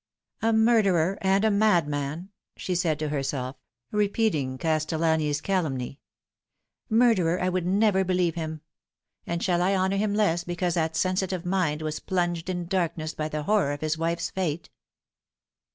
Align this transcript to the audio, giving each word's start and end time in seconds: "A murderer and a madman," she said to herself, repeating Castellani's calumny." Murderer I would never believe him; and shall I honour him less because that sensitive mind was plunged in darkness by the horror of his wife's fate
"A 0.41 0.51
murderer 0.51 1.19
and 1.21 1.45
a 1.45 1.51
madman," 1.51 2.29
she 2.57 2.73
said 2.73 2.97
to 2.97 3.09
herself, 3.09 3.55
repeating 3.91 4.57
Castellani's 4.57 5.41
calumny." 5.41 5.99
Murderer 7.03 7.39
I 7.39 7.49
would 7.49 7.67
never 7.67 8.03
believe 8.03 8.33
him; 8.33 8.61
and 9.27 9.43
shall 9.43 9.61
I 9.61 9.75
honour 9.75 9.97
him 9.97 10.15
less 10.15 10.43
because 10.43 10.73
that 10.73 10.95
sensitive 10.95 11.45
mind 11.45 11.83
was 11.83 11.99
plunged 11.99 12.49
in 12.49 12.65
darkness 12.65 13.13
by 13.13 13.29
the 13.29 13.43
horror 13.43 13.73
of 13.73 13.81
his 13.81 13.95
wife's 13.95 14.31
fate 14.31 14.71